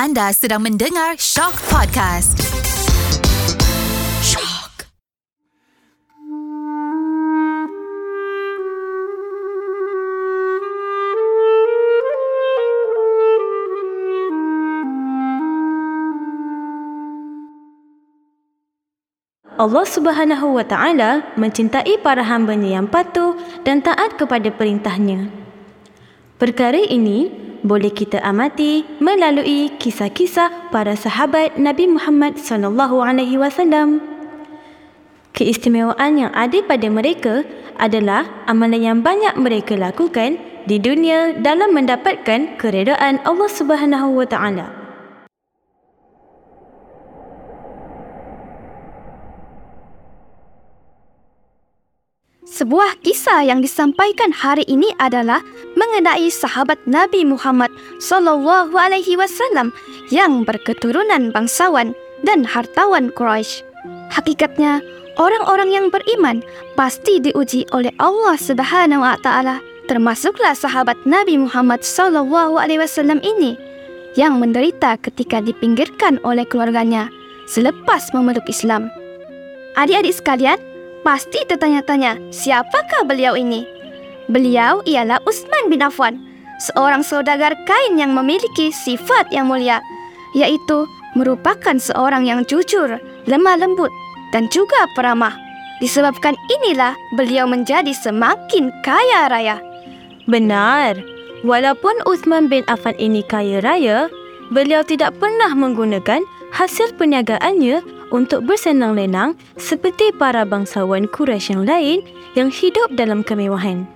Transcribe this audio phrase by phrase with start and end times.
[0.00, 2.40] Anda sedang mendengar Shock Podcast.
[4.24, 4.88] Shock.
[19.60, 23.36] Allah Subhanahu wa taala mencintai para hamba-Nya yang patuh
[23.68, 25.28] dan taat kepada perintahnya.
[26.40, 34.00] Perkara ini boleh kita amati melalui kisah-kisah para sahabat Nabi Muhammad sallallahu alaihi wasallam.
[35.36, 37.46] Keistimewaan yang ada pada mereka
[37.78, 40.36] adalah amalan yang banyak mereka lakukan
[40.68, 44.79] di dunia dalam mendapatkan keredaan Allah Subhanahu wa taala.
[52.60, 55.40] Sebuah kisah yang disampaikan hari ini adalah
[55.80, 57.72] mengenai sahabat Nabi Muhammad
[58.04, 59.72] sallallahu alaihi wasallam
[60.12, 63.64] yang berketurunan bangsawan dan hartawan Quraisy.
[64.12, 64.84] Hakikatnya,
[65.16, 66.44] orang-orang yang beriman
[66.76, 73.56] pasti diuji oleh Allah Subhanahu wa taala, termasuklah sahabat Nabi Muhammad sallallahu alaihi wasallam ini
[74.20, 77.08] yang menderita ketika dipinggirkan oleh keluarganya
[77.48, 78.92] selepas memeluk Islam.
[79.80, 80.60] Adik-adik sekalian,
[81.02, 83.64] pasti tertanya-tanya, siapakah beliau ini?
[84.30, 86.20] Beliau ialah Utsman bin Affan,
[86.62, 89.82] seorang saudagar kain yang memiliki sifat yang mulia,
[90.36, 90.86] yaitu
[91.18, 93.90] merupakan seorang yang jujur, lemah lembut
[94.30, 95.34] dan juga peramah.
[95.80, 99.56] Disebabkan inilah beliau menjadi semakin kaya raya.
[100.28, 101.00] Benar.
[101.40, 104.12] Walaupun Uthman bin Affan ini kaya raya,
[104.52, 106.20] beliau tidak pernah menggunakan
[106.52, 111.98] hasil perniagaannya untuk bersenang lenang seperti para bangsawan Quraisy yang lain
[112.34, 113.86] yang hidup dalam kemewahan.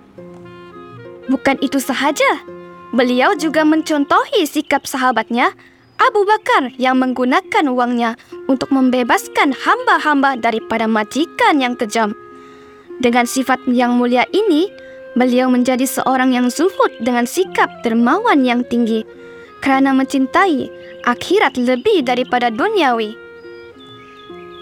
[1.31, 2.43] Bukan itu sahaja,
[2.93, 5.55] beliau juga mencontohi sikap sahabatnya
[5.99, 8.19] Abu Bakar yang menggunakan uangnya
[8.51, 12.13] untuk membebaskan hamba-hamba daripada majikan yang kejam.
[12.99, 14.69] Dengan sifat yang mulia ini,
[15.15, 19.07] beliau menjadi seorang yang zuhud dengan sikap dermawan yang tinggi
[19.65, 20.69] kerana mencintai
[21.09, 23.24] akhirat lebih daripada duniawi.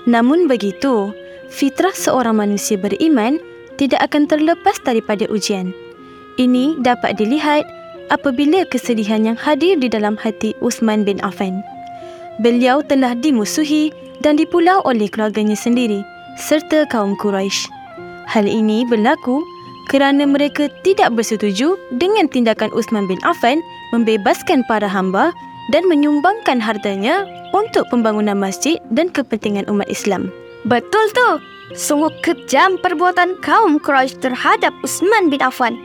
[0.08, 1.14] Namun begitu,
[1.52, 3.38] fitrah seorang manusia beriman
[3.78, 5.70] tidak akan terlepas daripada ujian.
[6.40, 7.62] Ini dapat dilihat
[8.08, 11.60] apabila kesedihan yang hadir di dalam hati Uthman bin Affan.
[12.40, 13.92] Beliau telah dimusuhi
[14.24, 16.00] dan dipulau oleh keluarganya sendiri
[16.40, 17.68] serta kaum Quraisy.
[18.26, 19.44] Hal ini berlaku
[19.92, 23.60] kerana mereka tidak bersetuju dengan tindakan Uthman bin Affan
[23.92, 25.36] membebaskan para hamba
[25.70, 30.32] dan menyumbangkan hartanya untuk pembangunan masjid dan kepentingan umat Islam.
[30.66, 31.28] Betul tu.
[31.72, 35.78] Sungguh kejam perbuatan kaum Quraisy terhadap Utsman bin Affan.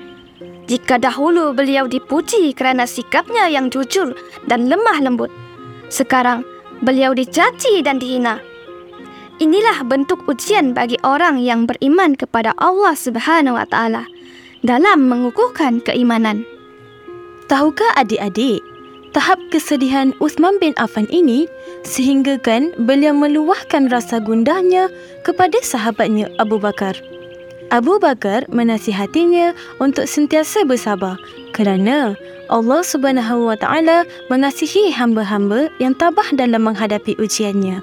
[0.68, 4.12] Jika dahulu beliau dipuji kerana sikapnya yang jujur
[4.52, 5.32] dan lemah lembut,
[5.88, 6.44] sekarang
[6.84, 8.44] beliau dicaci dan dihina.
[9.40, 14.04] Inilah bentuk ujian bagi orang yang beriman kepada Allah Subhanahu wa taala
[14.66, 16.44] dalam mengukuhkan keimanan.
[17.48, 18.60] Tahukah adik-adik,
[19.18, 21.50] tahap kesedihan Uthman bin Affan ini
[21.82, 24.94] sehinggakan beliau meluahkan rasa gundahnya
[25.26, 26.94] kepada sahabatnya Abu Bakar.
[27.74, 31.18] Abu Bakar menasihatinya untuk sentiasa bersabar
[31.50, 32.14] kerana
[32.54, 37.82] Allah Subhanahu wa taala mengasihi hamba-hamba yang tabah dalam menghadapi ujiannya.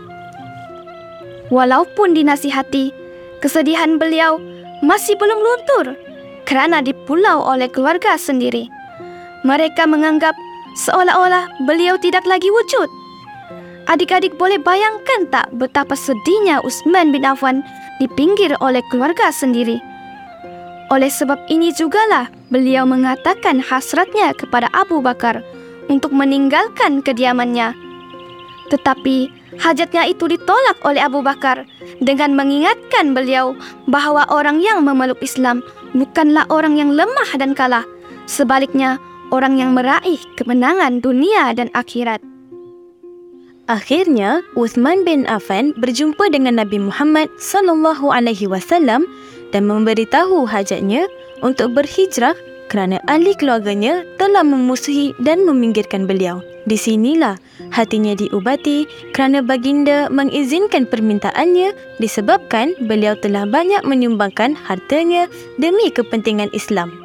[1.51, 2.95] Walaupun dinasihati,
[3.43, 4.39] kesedihan beliau
[4.87, 5.99] masih belum luntur
[6.47, 8.71] kerana dipulau oleh keluarga sendiri.
[9.45, 10.33] Mereka menganggap
[10.75, 12.91] seolah-olah beliau tidak lagi wujud.
[13.85, 17.61] Adik-adik boleh bayangkan tak betapa sedihnya Utsman bin Affan
[18.01, 19.77] dipinggir oleh keluarga sendiri.
[20.89, 25.45] Oleh sebab ini jugalah beliau mengatakan hasratnya kepada Abu Bakar
[25.93, 27.77] untuk meninggalkan kediamannya.
[28.73, 29.29] Tetapi
[29.61, 31.69] hajatnya itu ditolak oleh Abu Bakar
[32.01, 33.53] dengan mengingatkan beliau
[33.85, 35.61] bahawa orang yang memeluk Islam
[35.93, 37.85] bukanlah orang yang lemah dan kalah.
[38.25, 38.97] Sebaliknya,
[39.33, 42.21] orang yang meraih kemenangan dunia dan akhirat.
[43.65, 49.09] Akhirnya, Uthman bin Affan berjumpa dengan Nabi Muhammad sallallahu alaihi wasallam
[49.57, 51.09] dan memberitahu hajatnya
[51.41, 52.37] untuk berhijrah
[52.69, 56.45] kerana ahli keluarganya telah memusuhi dan meminggirkan beliau.
[56.65, 57.37] Di sinilah
[57.77, 65.29] hatinya diubati kerana baginda mengizinkan permintaannya disebabkan beliau telah banyak menyumbangkan hartanya
[65.61, 67.04] demi kepentingan Islam.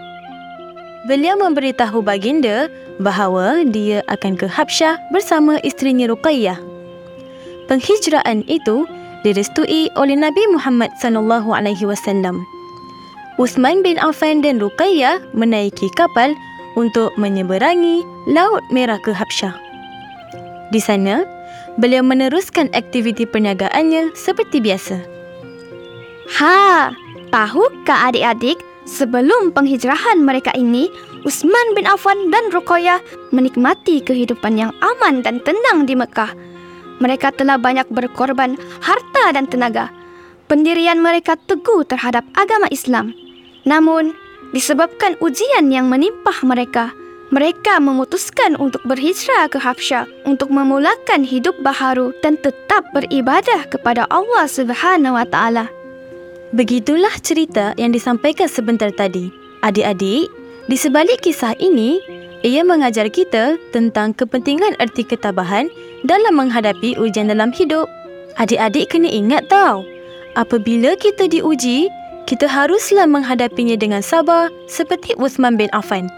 [1.10, 2.70] Beliau memberitahu baginda
[3.02, 6.62] bahawa dia akan ke Habsyah bersama isterinya Ruqayyah.
[7.66, 8.86] Penghijraan itu
[9.26, 12.46] direstui oleh Nabi Muhammad sallallahu alaihi wasallam.
[13.42, 16.38] Uthman bin Affan dan Ruqayyah menaiki kapal
[16.78, 19.58] untuk menyeberangi Laut Merah ke Habsyah.
[20.70, 21.26] Di sana,
[21.82, 25.02] beliau meneruskan aktiviti perniagaannya seperti biasa.
[26.38, 26.94] Ha,
[27.34, 30.92] tahukah adik-adik, sebelum penghijrahan mereka ini,
[31.28, 33.00] Usman bin Affan dan Ruqayyah
[33.36, 36.32] menikmati kehidupan yang aman dan tenang di Mekah.
[37.00, 39.92] Mereka telah banyak berkorban harta dan tenaga.
[40.52, 43.16] Pendirian mereka teguh terhadap agama Islam.
[43.64, 44.16] Namun,
[44.52, 46.92] disebabkan ujian yang menimpa mereka,
[47.30, 54.50] mereka memutuskan untuk berhijrah ke Habsyah untuk memulakan hidup baharu dan tetap beribadah kepada Allah
[54.50, 55.70] Subhanahu wa taala.
[56.50, 59.30] Begitulah cerita yang disampaikan sebentar tadi.
[59.62, 60.34] Adik-adik,
[60.66, 62.02] di sebalik kisah ini,
[62.42, 65.70] ia mengajar kita tentang kepentingan erti ketabahan
[66.02, 67.86] dalam menghadapi ujian dalam hidup.
[68.42, 69.86] Adik-adik kena ingat tau,
[70.34, 71.86] apabila kita diuji,
[72.26, 76.10] kita haruslah menghadapinya dengan sabar seperti Uthman bin Affan.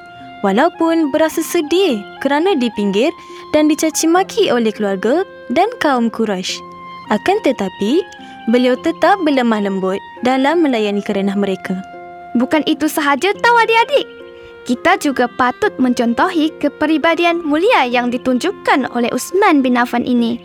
[0.47, 3.11] Walaupun berasa sedih kerana dipinggir
[3.51, 6.55] dan dicaci maki oleh keluarga dan kaum Quraisy.
[7.11, 7.99] Akan tetapi,
[8.51, 11.79] beliau tetap berlemah lembut dalam melayani kerenah mereka.
[12.35, 14.07] Bukan itu sahaja tahu adik-adik.
[14.67, 20.37] Kita juga patut mencontohi kepribadian mulia yang ditunjukkan oleh Usman bin Affan ini.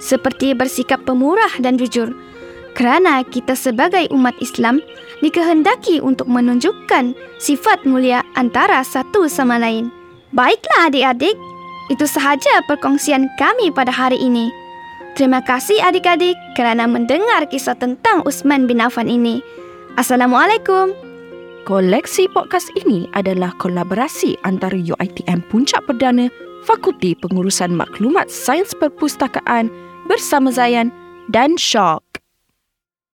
[0.00, 2.14] Seperti bersikap pemurah dan jujur.
[2.78, 4.78] Kerana kita sebagai umat Islam
[5.20, 7.12] dikehendaki untuk menunjukkan
[7.42, 9.90] sifat mulia antara satu sama lain.
[10.30, 11.34] Baiklah adik-adik,
[11.90, 14.48] itu sahaja perkongsian kami pada hari ini.
[15.18, 19.42] Terima kasih adik-adik kerana mendengar kisah tentang Usman bin Affan ini.
[19.98, 20.94] Assalamualaikum.
[21.66, 26.30] Koleksi podcast ini adalah kolaborasi antara UiTM Puncak Perdana,
[26.70, 29.66] Fakulti Pengurusan Maklumat Sains Perpustakaan
[30.06, 30.94] bersama Zayan
[31.34, 32.07] dan Shock.